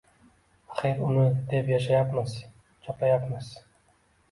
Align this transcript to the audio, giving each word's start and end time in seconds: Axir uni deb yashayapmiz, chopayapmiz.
Axir 0.75 1.03
uni 1.07 1.25
deb 1.51 1.69
yashayapmiz, 1.73 2.35
chopayapmiz. 2.89 3.55